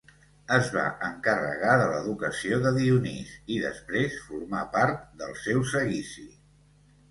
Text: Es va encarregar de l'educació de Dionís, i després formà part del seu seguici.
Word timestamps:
Es 0.55 0.69
va 0.75 0.85
encarregar 1.09 1.75
de 1.81 1.85
l'educació 1.91 2.57
de 2.65 2.73
Dionís, 2.79 3.37
i 3.57 3.61
després 3.67 4.19
formà 4.33 4.65
part 4.79 5.07
del 5.23 5.39
seu 5.45 5.65
seguici. 5.77 6.29